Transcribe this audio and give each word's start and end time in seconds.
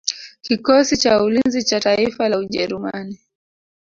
Kikosi 0.41 0.97
cha 0.97 1.23
ulinzi 1.23 1.63
cha 1.63 1.79
taifa 1.79 2.29
la 2.29 2.37
Ujerumani 2.37 3.19